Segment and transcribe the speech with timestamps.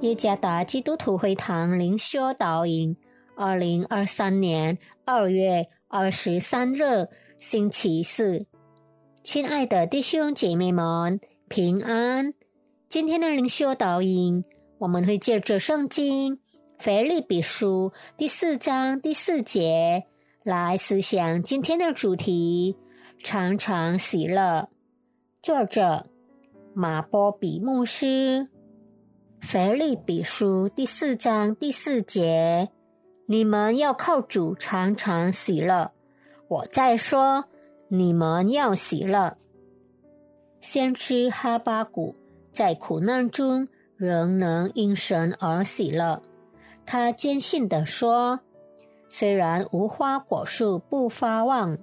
[0.00, 2.96] 耶加达基督徒会堂灵修导引，
[3.34, 8.46] 二零二三年二月二十三日星期四，
[9.24, 11.18] 亲爱的弟兄姐妹们，
[11.48, 12.32] 平安！
[12.88, 14.44] 今天的灵修导引，
[14.78, 16.38] 我们会借着圣经
[16.78, 20.04] 腓立比书第四章第四节
[20.44, 22.76] 来思想今天的主题：
[23.24, 24.68] 常常喜乐。
[25.42, 26.06] 作者
[26.72, 28.48] 马波比牧师。
[29.40, 32.68] 腓利比书第四章第四节：
[33.24, 35.90] 你们要靠主常常喜乐。
[36.48, 37.46] 我在说，
[37.88, 39.38] 你们要喜乐。
[40.60, 42.14] 先知哈巴谷
[42.52, 46.20] 在苦难中仍能因神而喜乐。
[46.84, 48.40] 他坚信地说：
[49.08, 51.78] 虽然无花果树不发旺，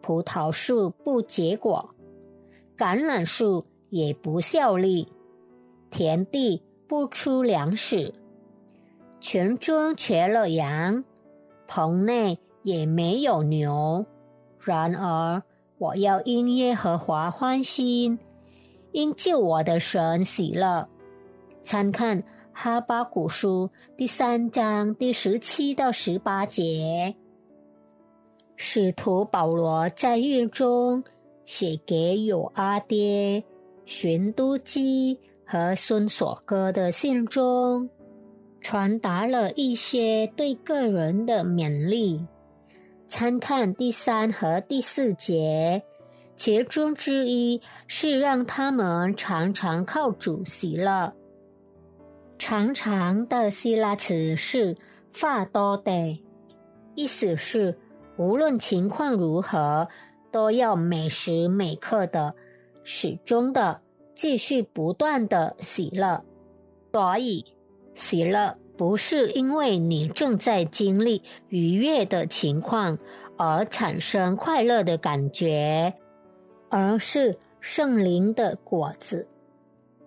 [0.00, 1.92] 葡萄树不结果，
[2.76, 5.08] 橄榄树也不效力，
[5.90, 6.62] 田地。
[6.86, 8.12] 不出粮食，
[9.20, 11.04] 群中缺了羊，
[11.66, 14.04] 棚内也没有牛。
[14.60, 15.42] 然而，
[15.78, 18.18] 我要因耶和华欢心，
[18.92, 20.88] 因救我的神喜乐。
[21.62, 27.14] 参看哈巴古书第三章第十七到十八节。
[28.56, 31.02] 使徒保罗在狱中
[31.44, 33.42] 写给有阿爹
[33.84, 35.18] 寻都基。
[35.46, 37.88] 和孙所哥的信中，
[38.60, 42.26] 传达了一些对个人的勉励。
[43.06, 45.82] 参看第三和第四节，
[46.34, 51.14] 其中之一是让他们常常靠主席了。
[52.38, 54.76] 常常的希腊词是
[55.12, 56.18] “发多的”，
[56.96, 57.78] 意思是
[58.16, 59.86] 无论情况如何，
[60.32, 62.34] 都要每时每刻的、
[62.82, 63.80] 始终的。
[64.14, 66.24] 继续不断的喜乐，
[66.92, 67.44] 所以
[67.94, 72.98] 喜乐不是因为你正在经历愉悦的情况
[73.36, 75.94] 而产生快乐的感觉，
[76.70, 79.26] 而是圣灵的果子，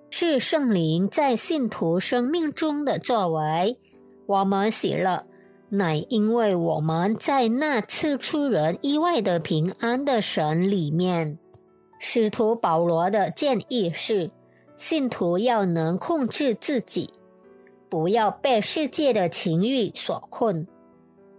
[0.09, 3.78] 是圣灵在信徒生命中的作为。
[4.25, 5.25] 我们喜乐，
[5.69, 11.39] 乃因为我们在那次出人意外的平安的神里面。
[12.00, 14.30] 使徒保罗的建议是：
[14.75, 17.09] 信徒要能控制自己，
[17.90, 20.68] 不要被世界的情欲所困，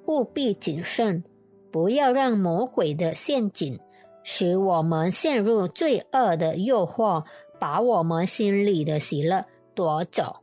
[0.06, 1.22] 务必谨慎，
[1.70, 3.78] 不要让魔鬼的陷阱
[4.22, 7.24] 使我们陷入罪恶的诱惑，
[7.60, 10.36] 把我们心里的喜乐夺走。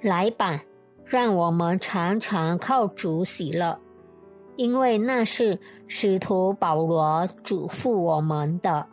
[0.00, 0.62] 来吧，
[1.04, 3.78] 让我们常常靠主喜乐。
[4.56, 8.86] 因为那是使徒保罗嘱咐我们的，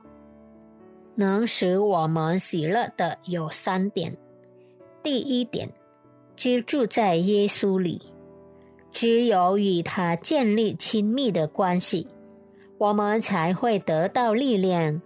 [1.20, 4.16] 能使我们喜乐的有三点。
[5.04, 5.70] 第一点，
[6.38, 8.02] 居住在耶稣里，
[8.94, 12.08] 只有与他建立亲密的关系，
[12.78, 15.02] 我们才会得到力量。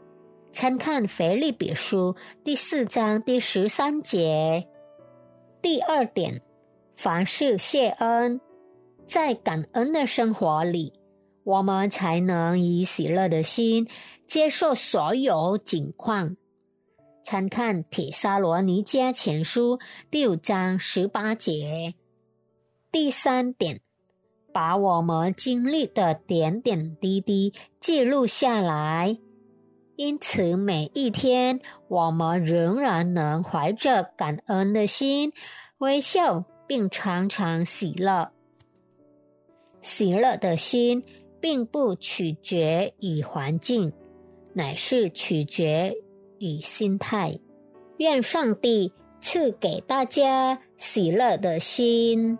[0.52, 4.68] 参看腓立比书第四章第十三节。
[5.64, 6.40] 第二点，
[6.96, 8.40] 凡事谢恩。
[9.08, 10.94] 在感恩的生活里，
[11.44, 13.88] 我们才能以喜乐的心
[14.28, 16.38] 接受所有境况。
[17.24, 19.78] 参看《铁沙罗尼迦前书》
[20.12, 21.94] 第五章十八节。
[22.92, 23.80] 第三点，
[24.54, 29.18] 把我们经历的点点滴滴记录下来，
[29.96, 35.34] 因此每一天我们仍然能怀着感恩的心
[35.80, 38.32] 微笑，并常常喜乐。
[39.82, 41.04] 喜乐的心，
[41.44, 43.92] 并不取决于环境，
[44.54, 45.94] 乃是取决
[46.40, 47.38] 于心态。
[47.98, 52.40] 愿上帝赐给大家喜乐的心。